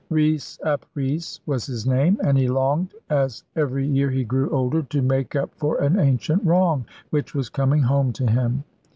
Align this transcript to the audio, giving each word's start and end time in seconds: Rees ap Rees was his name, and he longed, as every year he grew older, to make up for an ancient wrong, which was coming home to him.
Rees 0.09 0.59
ap 0.65 0.83
Rees 0.95 1.41
was 1.45 1.67
his 1.67 1.85
name, 1.85 2.19
and 2.23 2.35
he 2.35 2.47
longed, 2.47 2.95
as 3.07 3.43
every 3.55 3.85
year 3.85 4.09
he 4.09 4.23
grew 4.23 4.49
older, 4.49 4.81
to 4.81 4.99
make 5.03 5.35
up 5.35 5.53
for 5.53 5.77
an 5.77 5.99
ancient 5.99 6.43
wrong, 6.43 6.85
which 7.11 7.35
was 7.35 7.49
coming 7.49 7.83
home 7.83 8.11
to 8.13 8.25
him. 8.25 8.63